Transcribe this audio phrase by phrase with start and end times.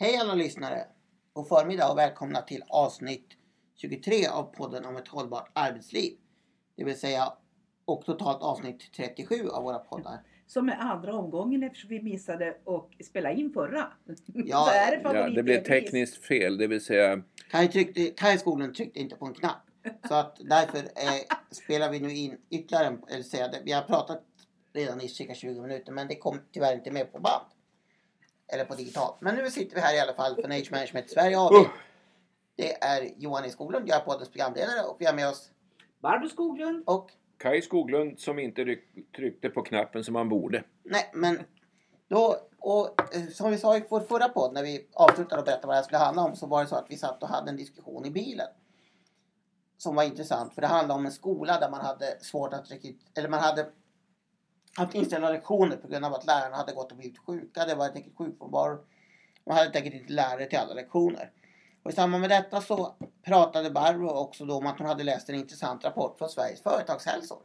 [0.00, 0.84] Hej alla lyssnare!
[1.32, 3.28] God förmiddag och välkomna till avsnitt
[3.76, 6.12] 23 av podden om ett hållbart arbetsliv.
[6.76, 7.32] Det vill säga
[7.84, 10.18] och totalt avsnitt 37 av våra poddar.
[10.46, 13.92] Som är andra omgången eftersom vi missade att spela in förra.
[14.24, 19.00] Ja, det Ja, det blev tekniskt fel, det vill säga Kaj, tryckte, Kaj Skoglund tryckte
[19.00, 19.62] inte på en knapp.
[20.08, 24.22] Så att därför eh, spelar vi nu in ytterligare en, eller säga Vi har pratat
[24.72, 27.44] redan i cirka 20 minuter men det kom tyvärr inte med på band.
[28.52, 29.16] Eller på digitalt.
[29.20, 31.52] Men nu sitter vi här i alla fall för Age Management Sverige AB.
[31.52, 31.66] Oh!
[32.56, 35.50] Det är Johan E Skoglund, jag är poddens programledare och vi har med oss
[36.02, 36.82] Barbro Skoglund.
[36.86, 40.64] och Kaj Skoglund som inte ryck- tryckte på knappen som han borde.
[40.82, 41.38] Nej, men
[42.08, 45.66] då, och eh, som vi sa i vår förra podd när vi avslutade och berättade
[45.66, 47.50] vad det här skulle handla om så var det så att vi satt och hade
[47.50, 48.46] en diskussion i bilen.
[49.76, 53.08] Som var intressant för det handlade om en skola där man hade svårt att rekrytera,
[53.14, 53.66] eller man hade
[54.76, 57.64] haft inställda lektioner på grund av att lärarna hade gått och blivit sjuka.
[57.64, 58.78] Det var helt enkelt sjukfrånvaro.
[59.46, 61.32] Man hade helt enkelt inte lärare till alla lektioner.
[61.82, 65.28] Och i samband med detta så pratade Barbro också då om att hon hade läst
[65.28, 67.38] en intressant rapport från Sveriges företagshälsor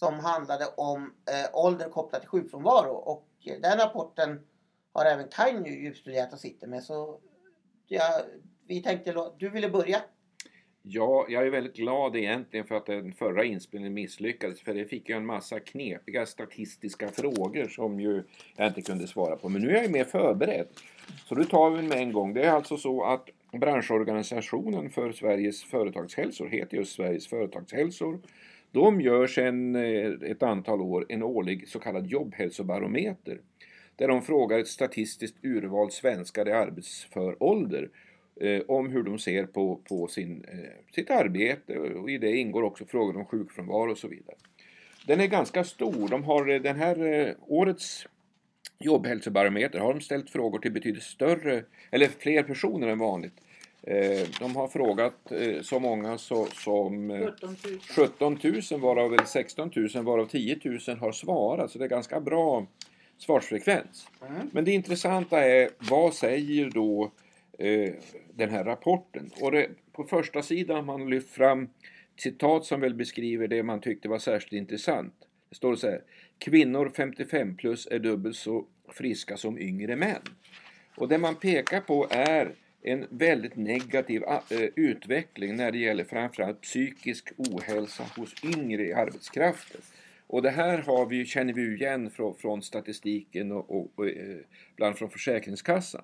[0.00, 2.92] som handlade om eh, ålder kopplat till sjukfrånvaro.
[2.92, 4.46] Och eh, den rapporten
[4.92, 6.84] har även Kaj nu djupstuderat och sitter med.
[6.84, 7.20] Så
[7.86, 8.20] ja,
[8.66, 10.02] vi tänkte, du ville börja?
[10.82, 15.08] Ja, jag är väldigt glad egentligen för att den förra inspelningen misslyckades för det fick
[15.08, 18.22] ju en massa knepiga statistiska frågor som ju
[18.56, 19.48] jag inte kunde svara på.
[19.48, 20.66] Men nu är jag mer förberedd.
[21.24, 22.34] Så nu tar vi med en gång.
[22.34, 28.20] Det är alltså så att branschorganisationen för Sveriges företagshälsor heter just Sveriges företagshälsor.
[28.72, 33.40] De gör sedan eh, ett antal år en årlig så kallad jobbhälsobarometer
[33.96, 37.90] där de frågar ett statistiskt urval svenskar i arbetsför ålder
[38.36, 42.62] eh, om hur de ser på, på sin, eh, sitt arbete och i det ingår
[42.62, 44.36] också frågor om sjukfrånvaro och så vidare.
[45.06, 46.08] Den är ganska stor.
[46.08, 48.06] De har eh, den här eh, årets
[48.78, 53.34] jobbhälsobarometer har de ställt frågor till betydligt större eller fler personer än vanligt.
[53.82, 57.78] Eh, de har frågat eh, så många så, som eh, 17 000.
[57.96, 58.38] 17
[58.70, 62.66] 000 varav väl 16 000 varav 10 000 har svarat så det är ganska bra
[63.18, 64.08] svarsfrekvens.
[64.28, 64.50] Mm.
[64.52, 67.10] Men det intressanta är vad säger då
[67.60, 67.92] eh,
[68.34, 69.30] den här rapporten?
[69.40, 71.68] Och det, på första sidan har man lyft fram
[72.16, 75.14] citat som väl beskriver det man tyckte var särskilt intressant.
[75.48, 76.02] Det står så här.
[76.38, 80.22] Kvinnor 55 plus är dubbelt så friska som yngre män.
[80.96, 86.60] Och det man pekar på är en väldigt negativ eh, utveckling när det gäller framförallt
[86.60, 89.80] psykisk ohälsa hos yngre i arbetskraften.
[90.32, 94.06] Och det här har vi, känner vi ju igen från, från statistiken och, och, och
[94.06, 94.36] eh,
[94.76, 96.02] bland från Försäkringskassan.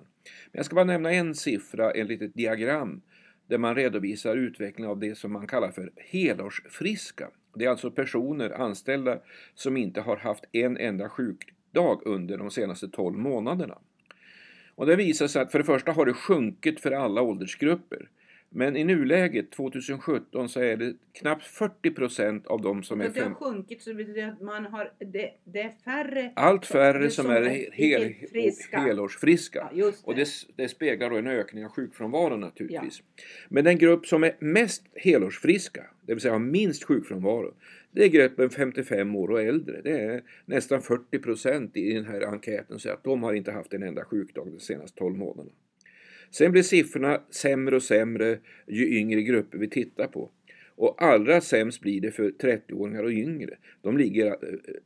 [0.51, 3.01] Men jag ska bara nämna en siffra, ett litet diagram
[3.47, 7.29] där man redovisar utvecklingen av det som man kallar för helårsfriska.
[7.55, 9.19] Det är alltså personer anställda
[9.55, 13.77] som inte har haft en enda sjukdag under de senaste 12 månaderna.
[14.75, 18.09] Och det visar sig att för det första har det sjunkit för alla åldersgrupper.
[18.49, 23.19] Men i nuläget 2017 så är det knappt 40 procent av de som är Det
[23.19, 26.31] har fem, sjunkit så betyder det att man har, det, det är färre.
[26.35, 28.79] allt färre som som är är hel, friska.
[28.79, 29.69] helårsfriska.
[29.73, 29.95] Ja, det.
[30.03, 33.03] Och det, det speglar då en ökning av sjukfrånvaron naturligtvis.
[33.49, 37.53] Men den grupp som är mest helårsfriska, det vill säga har minst sjukfrånvaro,
[37.91, 39.81] det är gruppen 55 år och äldre.
[39.81, 43.73] Det är nästan 40 procent i den här enkäten så att de har inte haft
[43.73, 45.51] en enda sjukdag de senaste 12 månaderna.
[46.31, 50.31] Sen blir siffrorna sämre och sämre ju yngre grupper vi tittar på.
[50.75, 53.57] Och allra sämst blir det för 30-åringar och yngre.
[53.81, 54.35] De ligger, eh,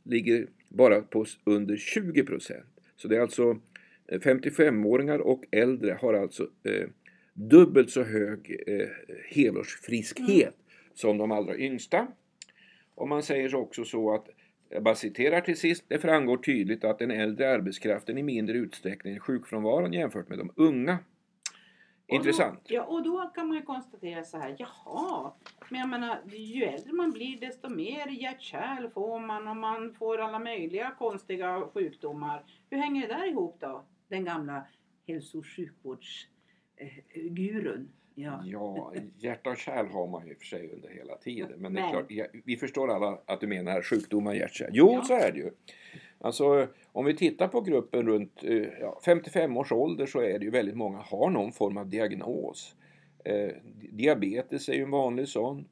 [0.03, 2.66] ligger bara på under 20 procent.
[2.96, 3.59] Så det är alltså
[4.07, 6.88] eh, 55-åringar och äldre har alltså eh,
[7.34, 8.88] dubbelt så hög eh,
[9.29, 10.56] helårsfriskhet
[10.94, 12.08] som de allra yngsta.
[12.96, 14.29] Och man säger också så att,
[14.69, 19.16] jag bara citerar till sist, det framgår tydligt att den äldre arbetskraften i mindre utsträckning
[19.16, 20.97] är sjukfrånvaron jämfört med de unga.
[22.11, 22.59] Och Intressant.
[22.67, 25.33] Då, ja, och då kan man ju konstatera så här, jaha,
[25.69, 30.17] men jag menar, ju äldre man blir desto mer hjärt-kärl får man och man får
[30.17, 32.44] alla möjliga konstiga sjukdomar.
[32.69, 33.85] Hur hänger det där ihop då?
[34.08, 34.66] Den gamla
[35.08, 35.46] hälso och
[36.89, 37.89] sjukvårdsgurun.
[38.16, 38.41] Ja.
[38.45, 41.51] Ja, hjärta och kärl har man ju i och för sig under hela tiden.
[41.57, 42.11] Men, Men- klart,
[42.45, 45.03] vi förstår alla att du menar sjukdomar hjärt Jo, Ja.
[45.03, 45.51] så är det ju.
[46.19, 50.45] Alltså, om vi tittar på gruppen runt eh, ja, 55 års ålder så är det
[50.45, 52.75] ju väldigt många har någon form av diagnos.
[53.25, 53.51] Eh,
[53.91, 55.66] diabetes är ju en vanlig sån.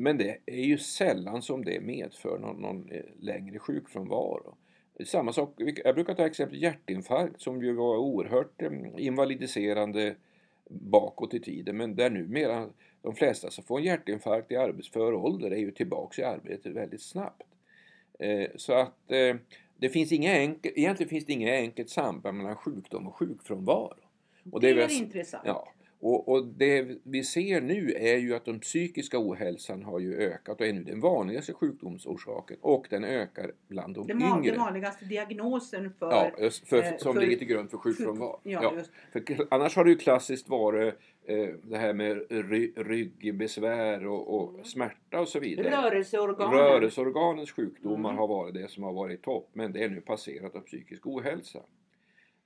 [0.00, 4.56] Men det är ju sällan som det medför någon, någon eh, längre sjukfrånvaro.
[5.04, 5.54] Samma sak,
[5.84, 10.14] jag brukar ta exempel hjärtinfarkt som ju var oerhört eh, invalidiserande
[10.70, 12.68] bakåt i tiden men där numera
[13.02, 17.02] de flesta som får en hjärtinfarkt i arbetsför ålder är ju tillbaks i arbetet väldigt
[17.02, 17.42] snabbt.
[18.18, 19.36] Eh, så att eh,
[19.76, 23.96] det finns inga enkel, egentligen finns det inget enkelt samband mellan sjukdom och sjukfrånvaro.
[24.52, 25.42] Och det, det är är väl- intressant.
[25.46, 25.68] Ja,
[26.04, 30.60] och, och det vi ser nu är ju att den psykiska ohälsan har ju ökat
[30.60, 34.50] och är nu den vanligaste sjukdomsorsaken och den ökar bland de Den, yngre.
[34.50, 36.10] den vanligaste diagnosen för...
[36.10, 36.30] Ja,
[36.64, 38.40] för, eh, som för- ligger till grund för sjukfrånvaro.
[38.42, 40.94] Ja, Ja, för annars har det ju klassiskt varit
[41.26, 45.70] eh, det här med ry, ryggbesvär och, och smärta och så vidare.
[45.70, 46.58] Rörelseorganen.
[46.58, 48.18] Rörelseorganens sjukdomar Mm.
[48.18, 51.58] har varit det som har varit topp men det är nu passerat av psykisk ohälsa.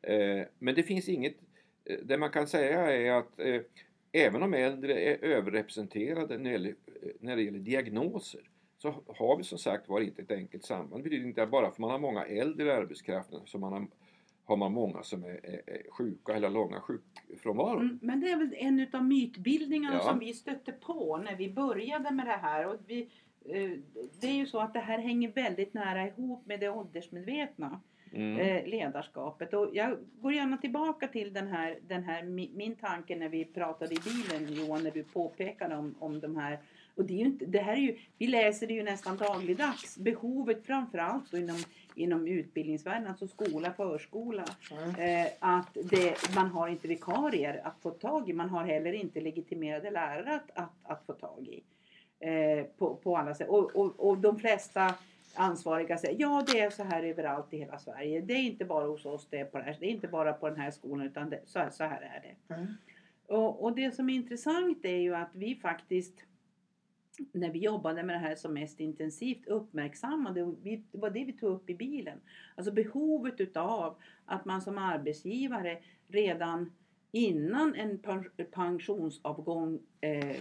[0.03, 1.35] Eh, men det finns inget,
[2.03, 3.61] det man kan säga är att eh,
[4.13, 8.41] även om äldre är överrepresenterade när det, gäller, eh, när det gäller diagnoser
[8.79, 11.03] så har vi som sagt var inte ett enkelt samband.
[11.03, 13.87] Det betyder inte att bara för man har många äldre i arbetskraften så man har,
[14.45, 17.81] har man många som är, är, är sjuka eller långa sjukfrånvaro.
[17.81, 20.03] Mm, men det är väl en utav mytbildningarna Ja.
[20.03, 22.67] som vi stötte på när vi började med det här.
[22.67, 23.01] Och vi,
[23.45, 23.71] eh,
[24.21, 27.81] det är ju så att det här hänger väldigt nära ihop med det åldersmedvetna
[28.13, 28.39] Mm.
[28.39, 29.55] eh, ledarskapet.
[29.55, 33.45] Och jag går gärna tillbaka till den här, den här mi- min tanke när vi
[33.45, 36.59] pratade i bilen Johan, när du påpekade om, om de här
[36.99, 39.99] och det, är inte, det här är ju, vi läser det ju nästan dagligdags.
[39.99, 41.57] Behovet framförallt inom,
[41.95, 44.45] inom utbildningsvärlden, alltså skola, förskola.
[44.73, 45.25] Mm.
[45.25, 48.33] Eh, att det, man har inte vikarier att få tag i.
[48.33, 51.63] Man har heller inte legitimerade lärare att, att, att få tag i.
[52.21, 53.49] Eh, på, på alla sätt.
[53.49, 54.95] Och, och, och de flesta
[55.39, 58.21] ansvariga säger ja det är så här överallt i hela Sverige.
[58.21, 59.77] Det är inte bara hos oss det är på det här.
[59.81, 62.23] Det är inte bara på den här skolan utan det, så, här, så här är
[62.23, 62.55] det.
[62.55, 62.67] Mm.
[63.27, 66.15] Och, och det som är intressant är ju att vi faktiskt
[67.33, 71.25] när vi jobbade med det här som mest intensivt uppmärksammade, och vi, det var det
[71.25, 72.21] vi tog upp i bilen,
[72.57, 76.73] alltså behovet utav att man som arbetsgivare redan
[77.13, 80.37] innan en pen- pensionsavgång eh,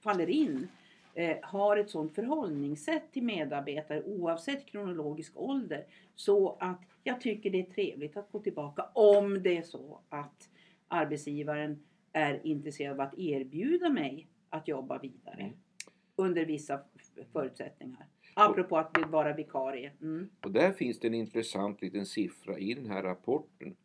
[0.00, 0.68] faller in
[1.14, 5.84] eh, har ett sådant förhållningssätt till medarbetare oavsett kronologisk ålder
[6.14, 10.48] så att jag tycker det är trevligt att gå tillbaka om det är så att
[10.88, 15.52] arbetsgivaren är intresserad av att erbjuda mig att jobba vidare Mm.
[16.16, 16.80] under vissa
[17.32, 18.06] förutsättningar.
[18.34, 19.92] Apropå att vara vikarie.
[20.00, 20.28] Mm.
[20.44, 23.76] Och där finns det en intressant liten siffra i den här rapporten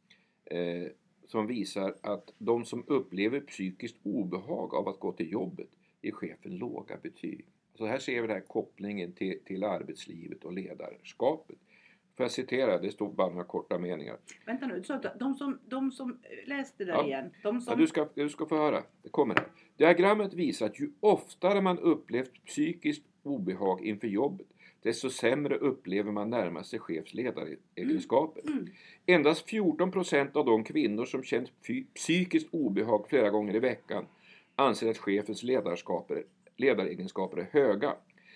[0.46, 0.88] eh,
[1.26, 5.70] som visar att de som upplever psykiskt obehag av att gå till jobbet
[6.06, 7.46] ger chefen låga betyg.
[7.76, 11.58] Så här ser vi den här kopplingen till, till arbetslivet och ledarskapet.
[12.18, 12.78] Får jag citera?
[12.78, 14.18] Det står bara några korta meningar.
[14.46, 17.06] Vänta nu, så att de som, de som läste där Ja.
[17.06, 17.32] igen.
[17.44, 18.84] De som, Ja, du, ska, du ska få höra.
[19.04, 19.46] Det kommer här.
[19.78, 24.48] Diagrammet visar att ju oftare man upplevt psykiskt obehag inför jobbet
[24.86, 28.42] desto sämre upplever man närmaste chefs ledaregenskaper.
[28.48, 28.68] Mm.
[29.06, 31.52] Endast 14 procent av de kvinnor som känt
[31.94, 34.06] psykiskt obehag flera gånger i veckan
[34.56, 37.96] anser att chefens ledaregenskaper är höga.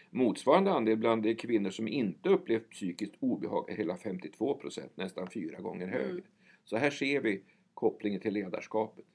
[0.10, 5.28] Motsvarande andel bland de kvinnor som inte upplevt psykiskt obehag är hela 52 procent, nästan
[5.28, 6.12] fyra gånger högre.
[6.12, 6.24] Mm.
[6.64, 7.44] Så här ser vi
[7.74, 9.06] kopplingen till ledarskapet.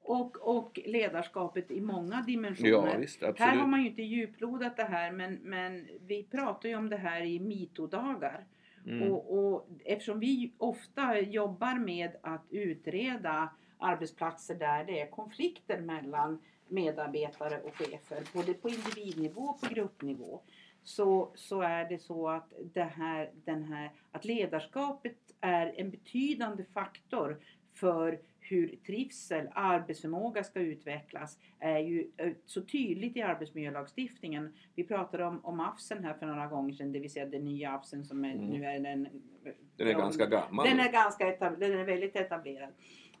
[0.00, 2.70] och, och ledarskapet i många dimensioner.
[2.70, 6.76] Ja, visst, Här har man ju inte djuplodat det här men, men vi pratar ju
[6.76, 8.46] om det här i mitodagar.
[8.86, 9.12] Mm.
[9.12, 13.50] Och, och eftersom vi ofta jobbar med att utreda
[13.84, 16.38] arbetsplatser där det är konflikter mellan
[16.68, 20.40] medarbetare och chefer, både på individnivå och på gruppnivå,
[20.82, 26.64] så, så är det så att, det här, den här, att ledarskapet är en betydande
[26.64, 27.36] faktor
[27.74, 34.52] för hur trivsel, arbetsförmåga ska utvecklas är ju eh, så tydligt i arbetsmiljölagstiftningen.
[34.74, 37.70] Vi pratade om, om AFSen här för några gånger sedan, det vill säga den nya
[37.70, 38.46] AFSen som är, Mm.
[38.46, 39.08] nu är den...
[39.76, 40.66] Den är ganska gammal.
[40.68, 42.72] Den är, ganska etab- den är väldigt etablerad.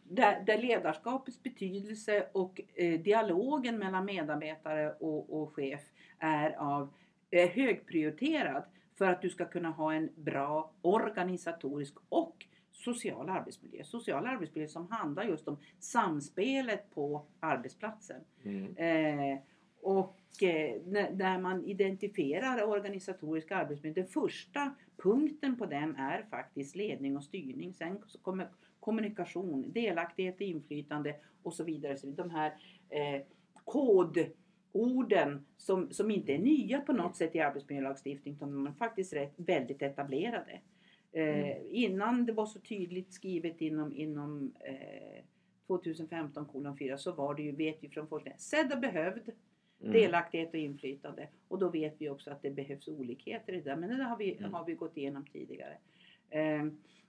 [0.08, 5.80] Där, där ledarskapets betydelse och eh, dialogen mellan medarbetare och, och chef
[6.18, 6.94] är av
[7.30, 8.64] eh, högprioriterad
[8.98, 13.84] för att du ska kunna ha en bra organisatorisk och social arbetsmiljö.
[13.84, 18.20] Social arbetsmiljö som handlar just om samspelet på arbetsplatsen.
[18.42, 18.76] Mm.
[18.76, 19.38] Eh,
[19.80, 26.76] och eh, när, när man identifierar organisatorisk arbetsmiljö, den första punkten på den är faktiskt
[26.76, 27.74] ledning och styrning.
[27.74, 28.48] Sen så kommer
[28.84, 31.96] kommunikation, delaktighet, inflytande och så vidare.
[31.96, 32.52] Så de här
[32.88, 33.22] eh,
[34.72, 39.12] kodorden som, som inte är nya på något sätt i arbetsmiljölagstiftningen utan de är faktiskt
[39.12, 40.60] rätt, väldigt etablerade.
[41.12, 45.24] Eh, Innan det var så tydligt skrivet inom, inom eh,
[45.66, 49.30] 2015 kolon 4 så var det ju, vet vi från forskningen, sedd och behövd,
[49.80, 49.92] Mm.
[49.92, 51.28] delaktighet och inflytande.
[51.48, 53.76] Och då vet vi också att det behövs olikheter i det där.
[53.76, 54.54] Men det har vi, Mm.
[54.54, 55.76] har vi gått igenom tidigare.
[56.30, 56.64] Eh,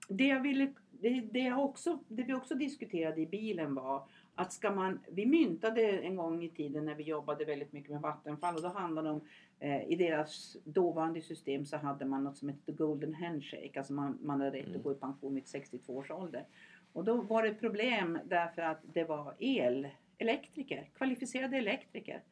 [0.08, 4.70] det, jag ville, det, det, också, det vi också diskuterade i bilen var att ska
[4.70, 8.62] man, vi myntade en gång i tiden när vi jobbade väldigt mycket med Vattenfall och
[8.62, 9.20] då handlade det om
[9.60, 14.18] eh, i deras dåvarande system så hade man något som hette Golden Handshake, alltså man,
[14.22, 14.76] man hade rätt Mm.
[14.78, 16.46] att gå i pension vid 62 års ålder.
[16.92, 19.88] Och då var det problem därför att det var el,
[20.18, 22.22] elektriker, kvalificerade elektriker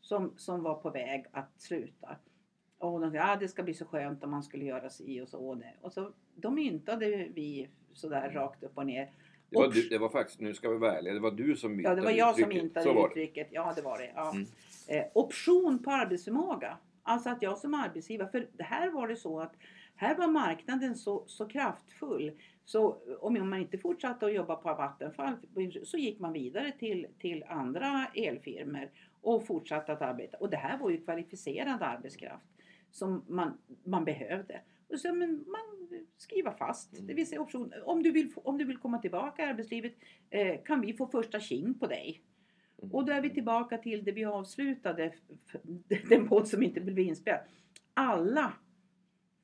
[0.00, 2.16] som, som var på väg att sluta.
[2.78, 5.20] Och de sa att ah, det ska bli så skönt om man skulle göra si
[5.20, 5.38] och så.
[5.38, 5.74] Och, det.
[5.80, 9.10] och så då myntade vi sådär rakt upp och ner.
[9.50, 11.80] Det var, du, det var faktiskt, nu ska vi vara ärliga, det var du som
[11.80, 12.62] Ja, det var myntade jag som uttrycket.
[12.62, 13.06] myntade var det.
[13.08, 13.48] uttrycket.
[13.50, 14.12] Ja, det var det.
[14.14, 14.30] Ja.
[14.30, 14.46] Mm.
[14.88, 16.76] Eh, option på arbetsförmåga.
[17.02, 19.52] Alltså att jag som arbetsgivare, för det här var det så att
[19.96, 22.32] här var marknaden så, så kraftfull.
[22.64, 25.32] Så om man inte fortsatte att jobba på Vattenfall
[25.84, 28.90] så gick man vidare till, till andra elfirmor
[29.22, 30.36] och fortsatte att arbeta.
[30.36, 32.44] Och det här var ju kvalificerad arbetskraft
[32.90, 34.60] som man, man behövde.
[34.88, 37.06] Och så, men man skriver fast, Mm.
[37.06, 37.72] det vill säga option.
[37.84, 39.94] Om du vill, om du vill komma tillbaka i arbetslivet
[40.30, 42.22] eh, kan vi få första king på dig.
[42.82, 42.94] Mm.
[42.94, 45.12] Och då är vi tillbaka till det vi avslutade,
[46.08, 47.40] den podd som inte blev inspelad.
[47.94, 48.52] Alla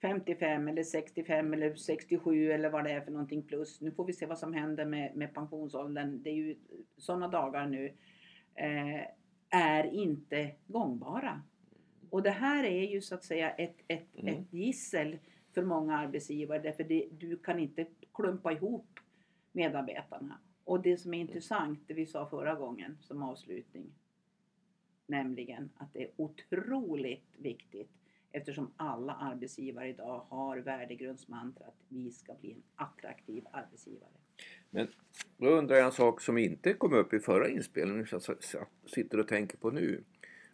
[0.02, 3.80] 55 eller 65 eller 67 eller vad det är för någonting plus.
[3.80, 6.22] Nu får vi se vad som händer med, med pensionsåldern.
[6.22, 6.56] Det är ju
[6.96, 7.86] sådana dagar nu.
[8.54, 9.06] Eh,
[9.50, 11.42] är inte gångbara.
[12.10, 14.34] Och det här är ju så att säga ett, ett, Mm.
[14.34, 15.18] ett gissel
[15.54, 19.00] för många arbetsgivare därför det, du kan inte klumpa ihop
[19.52, 20.38] medarbetarna.
[20.64, 23.92] Och det som är intressant, det vi sa förra gången som avslutning,
[25.06, 27.90] nämligen att det är otroligt viktigt
[28.32, 34.10] eftersom alla arbetsgivare idag har värdegrundsmantrat vi ska bli en attraktiv arbetsgivare.
[35.36, 38.20] Då undrar jag en sak som inte kom upp i förra inspelningen, som
[38.52, 40.04] jag sitter och tänker på nu.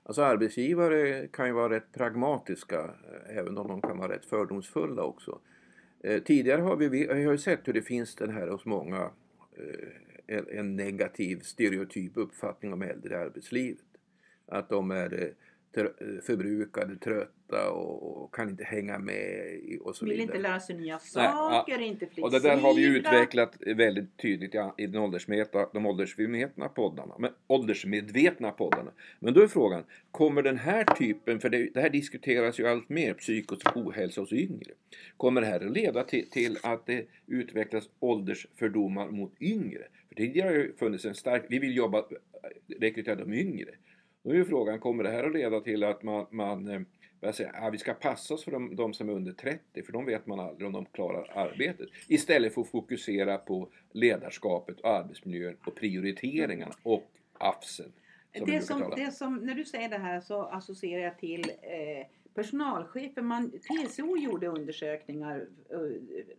[0.09, 5.03] Alltså arbetsgivare kan ju vara rätt pragmatiska, eh, även om de kan vara rätt fördomsfulla
[5.03, 5.41] också.
[6.01, 9.11] Eh, tidigare har vi, vi har ju sett hur det finns den här hos många
[10.27, 13.85] eh, en, negativ stereotyp uppfattning om äldre i arbetslivet.
[14.47, 15.35] Att de är
[16.23, 20.23] förbrukade, trötta och, och kan inte hänga med och så Vill vidare.
[20.37, 22.27] inte lära sig nya Nej, saker, inte flexibla.
[22.27, 27.15] Och det där har vi utvecklat väldigt tydligt i, i den åldersmeta, de åldersmedvetna poddarna.
[27.19, 28.91] Men, åldersmedvetna poddarna.
[29.19, 32.89] Men då är frågan, kommer den här typen, för det, det här diskuteras ju allt
[32.89, 34.73] mer, psykisk ohälsa hos yngre.
[35.17, 39.83] Kommer det här att leda till, till att det utvecklas åldersfördomar mot yngre?
[40.09, 42.05] För tidigare har ju funnits en stark, vi vill jobba,
[42.81, 43.71] rekrytera de yngre.
[44.27, 46.81] Då är ju frågan, kommer det här att leda till att man, man eh,
[47.21, 49.93] börjar säga att vi ska passa oss för de, de som är under 30 för
[49.93, 51.89] de vet man aldrig om de klarar arbetet.
[52.09, 57.93] Istället för att fokusera på ledarskapet, och arbetsmiljön och prioriteringarna och AFSen.
[58.39, 62.07] Som Det som, det som, när du säger det här så associerar jag till eh,
[62.35, 63.23] personalchefer.
[63.23, 65.79] Man, TCO gjorde undersökningar eh,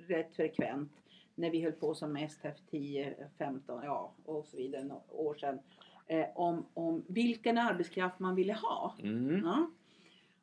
[0.08, 0.92] rätt frekvent
[1.36, 5.36] när vi höll på som mest här för 10, 15 ja, och så vidare år
[5.36, 5.60] sedan.
[6.08, 8.96] Eh, om, om vilken arbetskraft man ville ha.
[9.00, 9.42] Mm.
[9.46, 9.72] Ja.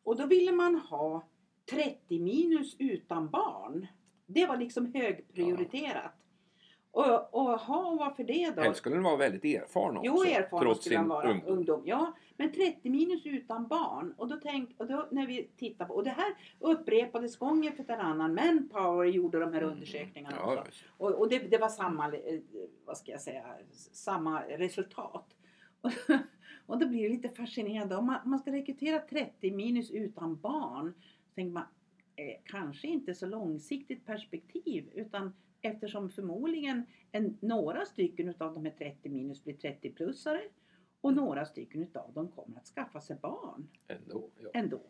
[0.02, 1.22] Och då ville man ha
[1.70, 3.86] 30 minus utan barn.
[4.26, 6.12] Det var liksom högprioriterat.
[6.90, 8.62] Och, och ha, varför det då?
[8.62, 10.06] Helst skulle den vara väldigt erfaren också.
[10.06, 11.30] Jo, erfaren trots skulle sin vara.
[11.30, 11.52] ungdom.
[11.52, 11.82] Ungdom.
[11.84, 14.14] Ja, men 30 minus utan barn.
[14.16, 17.98] Och då tänk, och då när vi tittar på, och det här upprepades gång efter
[17.98, 18.34] annan.
[18.34, 20.54] Manpower gjorde de här undersökningarna Mm.
[20.54, 20.84] Ja, också.
[20.96, 22.40] Och, och det, det var samma, eh,
[22.84, 23.44] vad ska jag säga,
[23.92, 25.26] samma resultat.
[26.66, 27.96] Och då blir det lite fascinerande.
[27.96, 30.94] Om man, man ska rekrytera 30 minus utan barn.
[31.28, 31.64] Så tänker man,
[32.16, 34.90] eh, kanske inte så långsiktigt perspektiv.
[34.94, 40.40] Utan eftersom förmodligen en, några stycken utav de här 30 minus blir 30-plussare.
[41.00, 44.50] Och några stycken utav dem kommer att skaffa sig barn Ändå, ja.
[44.54, 44.80] ändå.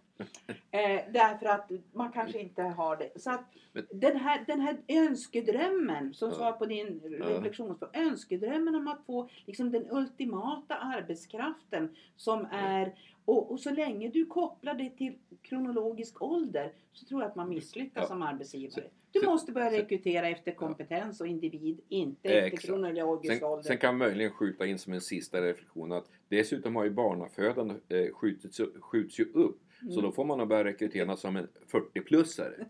[0.71, 3.21] Eh, därför att man kanske inte har det.
[3.21, 6.35] Så att Men- den, här, den här önskedrömmen, som Ja.
[6.35, 7.93] svar på din reflektionsfråga.
[8.01, 12.95] Önskedrömmen om att få liksom den ultimata arbetskraften som är
[13.25, 17.49] och, och så länge du kopplar det till kronologisk ålder så tror jag att man
[17.49, 18.07] misslyckas Ja.
[18.07, 18.85] som arbetsgivare.
[19.13, 23.63] Du så- måste börja rekrytera efter kompetens och individ, inte Eh, efter kronologisk Sen, ålder.
[23.63, 27.83] sen kan man möjligen skjuta in som en sista reflektion att dessutom har ju barnafödandet
[27.93, 29.61] eh, skjutits, skjuts ju upp.
[29.85, 30.03] Så Mm.
[30.03, 32.65] då får man nog börja rekrytera som en 40-plussare.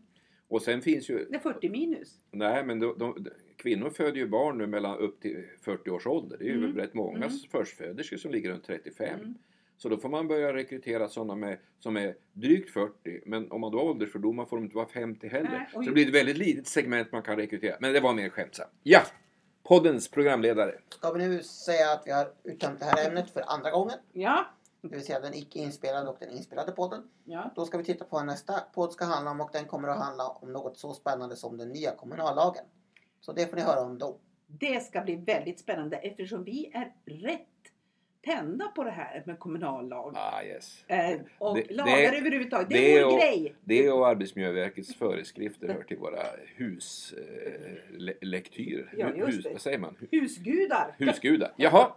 [0.49, 1.26] Och sen finns ju...
[1.30, 2.18] Det är 40 minus.
[2.30, 6.37] Nej men de, de, kvinnor föder ju barn nu mellan upp till 40 års ålder.
[6.38, 6.76] Det är ju Mm.
[6.76, 7.30] rätt många Mm.
[7.50, 9.21] förstföderskor som ligger runt 35.
[9.21, 9.35] Mm.
[9.76, 13.21] Så då får man börja rekrytera sådana med, som är drygt 40.
[13.26, 15.50] Men om man då har åldersfördomar får de inte vara 50 heller.
[15.50, 17.76] Nej, så det blir ett väldigt litet segment man kan rekrytera.
[17.80, 18.71] Men det var mer skämtsamt.
[18.83, 19.00] Ja!
[19.62, 20.75] Poddens programledare.
[20.88, 23.94] Ska vi nu säga att vi har uttömt det här ämnet för andra gången?
[24.12, 24.47] Ja.
[24.88, 27.02] Det vill säga den icke inspelade och den inspelade podden.
[27.24, 27.50] ja.
[27.56, 29.98] Då ska vi titta på vad nästa podd ska handla om och den kommer att
[29.98, 32.64] handla om något så spännande som den nya kommunallagen.
[33.20, 34.16] Så det får ni höra om då.
[34.46, 37.40] Det ska bli väldigt spännande eftersom vi är rätt
[38.24, 40.12] tända på det här med kommunallag.
[40.16, 40.84] Ah, yes.
[40.86, 42.68] Eh, och Det- lagar det- överhuvudtaget.
[42.68, 43.54] Det, det är vår och- grej.
[43.64, 46.22] Det och Arbetsmiljöverkets föreskrifter hör till våra
[46.56, 48.88] huslektyrer.
[48.92, 49.12] Eh, le-.
[49.18, 49.52] Ja, hus, det.
[49.52, 49.96] vad säger man?
[50.00, 50.94] Hu- Husgudar.
[50.98, 51.52] Husgudar.
[51.56, 51.90] Jaha.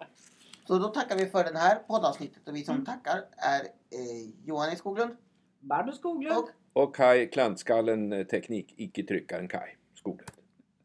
[0.68, 2.86] Så då tackar vi för det här poddavsnittet och vi som Mm.
[2.86, 5.18] tackar är eh, Johan E Skoglund
[5.60, 6.38] Barbro Skoglund.
[6.74, 10.32] och Och Kai Klantskallen eh, Teknik, icke tryckaren Kai Skoglund.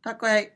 [0.02, 0.52] tack och hej!